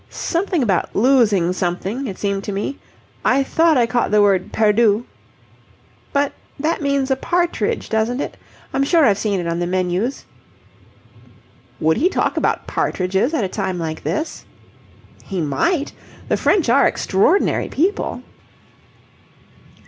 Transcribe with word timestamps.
"Something 0.09 0.63
about 0.63 0.95
losing 0.95 1.53
something, 1.53 2.07
it 2.07 2.17
seemed 2.17 2.43
to 2.45 2.51
me. 2.51 2.79
I 3.23 3.43
thought 3.43 3.77
I 3.77 3.85
caught 3.85 4.09
the 4.09 4.19
word 4.19 4.51
perdu." 4.51 5.05
"But 6.11 6.31
that 6.59 6.81
means 6.81 7.11
a 7.11 7.15
partridge, 7.15 7.87
doesn't 7.87 8.19
it? 8.19 8.35
I'm 8.73 8.83
sure 8.83 9.05
I've 9.05 9.19
seen 9.19 9.39
it 9.39 9.45
on 9.45 9.59
the 9.59 9.67
menus." 9.67 10.25
"Would 11.79 11.97
he 11.97 12.09
talk 12.09 12.35
about 12.35 12.65
partridges 12.65 13.31
at 13.35 13.43
a 13.43 13.47
time 13.47 13.77
like 13.77 14.01
this?" 14.03 14.43
"He 15.25 15.39
might. 15.39 15.91
The 16.29 16.35
French 16.37 16.67
are 16.67 16.87
extraordinary 16.87 17.67
people." 17.69 18.23